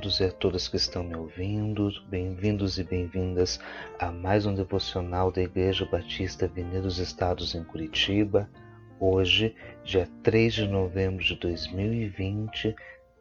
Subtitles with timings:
[0.00, 1.92] todos e a todas que estão me ouvindo.
[2.08, 3.60] Bem-vindos e bem-vindas
[3.98, 8.48] a mais um devocional da Igreja Batista Avenida dos Estados em Curitiba.
[8.98, 12.74] Hoje, dia 3 de novembro de 2020,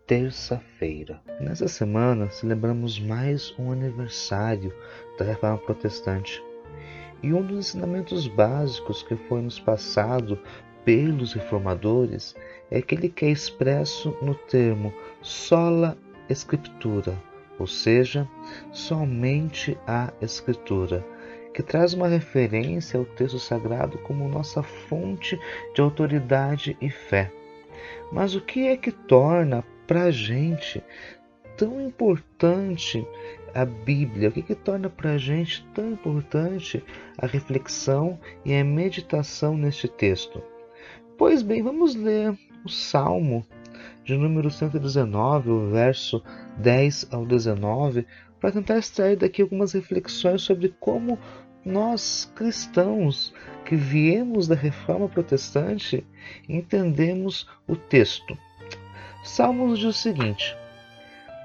[0.07, 1.21] terça-feira.
[1.41, 4.73] Nessa semana, celebramos mais um aniversário
[5.18, 6.41] da Reforma Protestante.
[7.21, 10.39] E um dos ensinamentos básicos que foi nos passado
[10.86, 12.34] pelos reformadores
[12.71, 15.98] é aquele que é expresso no termo sola
[16.29, 17.17] escritura,
[17.57, 18.27] ou seja,
[18.71, 21.05] somente a escritura,
[21.53, 25.38] que traz uma referência ao texto sagrado como nossa fonte
[25.73, 27.31] de autoridade e fé.
[28.11, 30.83] Mas o que é que torna para a gente
[31.57, 33.05] tão importante
[33.53, 34.30] a Bíblia?
[34.30, 36.83] O que, é que torna para a gente tão importante
[37.17, 40.41] a reflexão e a meditação neste texto?
[41.17, 43.45] Pois bem, vamos ler o Salmo
[44.09, 46.23] de número 119, o verso
[46.58, 48.08] 10 ao 19,
[48.42, 51.20] para tentar extrair daqui algumas reflexões sobre como
[51.64, 53.31] nós cristãos
[53.66, 56.03] que viemos da reforma protestante
[56.48, 58.36] entendemos o texto.
[59.23, 60.58] Salmo nos diz o seguinte: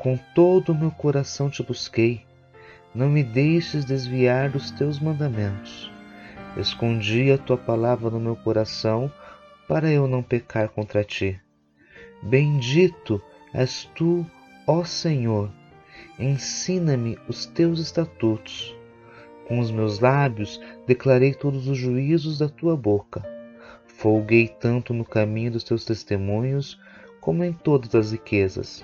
[0.01, 2.25] Com todo o meu coração te busquei,
[2.95, 5.93] não me deixes desviar dos teus mandamentos.
[6.57, 9.13] Escondi a tua palavra no meu coração
[9.69, 11.44] para eu não pecar contra ti.
[12.25, 13.21] Bendito
[13.53, 14.25] és tu,
[14.67, 15.53] ó Senhor,
[16.19, 18.75] ensina-me os teus estatutos.
[19.47, 23.23] Com os meus lábios declarei todos os juízos da tua boca.
[23.87, 26.81] Folguei tanto no caminho dos teus testemunhos,
[27.21, 28.83] como em todas as riquezas.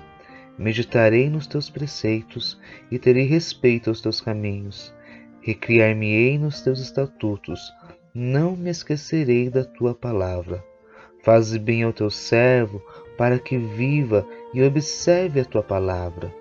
[0.55, 2.59] Meditarei nos teus preceitos
[2.91, 4.93] e terei respeito aos teus caminhos.
[5.41, 7.73] Recriar-me-ei nos teus estatutos,
[8.13, 10.63] não me esquecerei da tua palavra.
[11.23, 12.81] Faze bem ao teu servo,
[13.21, 16.33] para que viva e observe a tua palavra.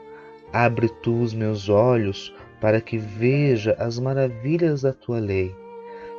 [0.50, 5.54] Abre tu os meus olhos, para que veja as maravilhas da tua lei.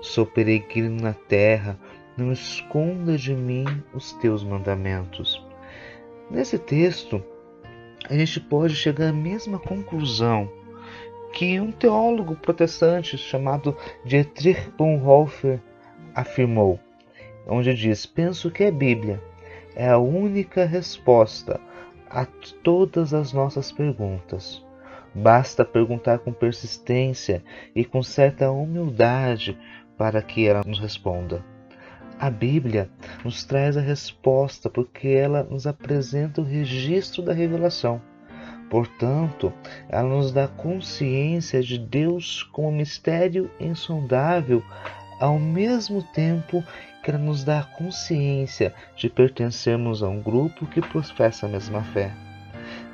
[0.01, 1.79] Sou peregrino na terra,
[2.15, 5.43] não esconda de mim os teus mandamentos.
[6.29, 7.23] Nesse texto,
[8.07, 10.47] a gente pode chegar à mesma conclusão
[11.33, 15.59] que um teólogo protestante chamado Dietrich Bonhoeffer
[16.13, 16.79] afirmou
[17.47, 19.30] onde diz: Penso que a Bíblia
[19.75, 21.59] é a única resposta
[22.09, 22.25] a
[22.63, 24.63] todas as nossas perguntas.
[25.13, 27.43] Basta perguntar com persistência
[27.75, 29.57] e com certa humildade
[29.97, 31.43] para que ela nos responda.
[32.19, 32.89] A Bíblia
[33.25, 38.01] nos traz a resposta porque ela nos apresenta o registro da revelação.
[38.69, 39.51] Portanto,
[39.89, 44.63] ela nos dá consciência de Deus como mistério insondável,
[45.21, 46.63] ao mesmo tempo
[47.03, 52.11] que ela nos dá consciência de pertencermos a um grupo que professa a mesma fé.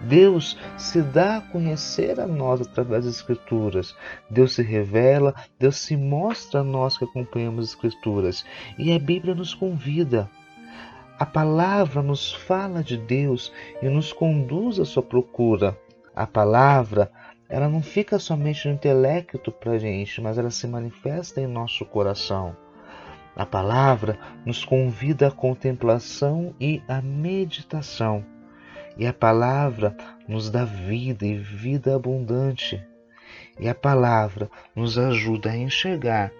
[0.01, 3.95] Deus se dá a conhecer a nós através das Escrituras.
[4.29, 8.45] Deus se revela, Deus se mostra a nós que acompanhamos as Escrituras.
[8.77, 10.29] E a Bíblia nos convida.
[11.17, 13.51] A palavra nos fala de Deus
[13.81, 15.77] e nos conduz à sua procura.
[16.15, 17.11] A palavra,
[17.49, 22.55] ela não fica somente no intelecto para gente, mas ela se manifesta em nosso coração.
[23.35, 28.25] A palavra nos convida à contemplação e à meditação.
[28.97, 29.95] E a palavra
[30.27, 32.83] nos dá vida e vida abundante.
[33.59, 36.31] E a palavra nos ajuda a enxergar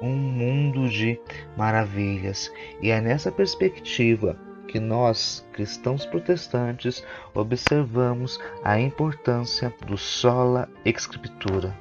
[0.00, 1.20] um mundo de
[1.56, 2.52] maravilhas.
[2.80, 4.38] E é nessa perspectiva
[4.74, 11.72] que nós, cristãos protestantes, observamos a importância do sola escritura.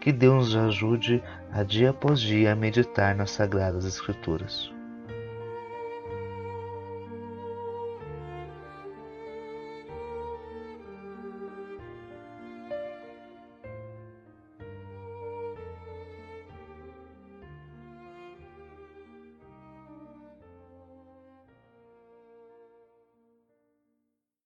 [0.00, 1.22] Que Deus nos ajude
[1.52, 4.72] a dia após dia a meditar nas Sagradas Escrituras.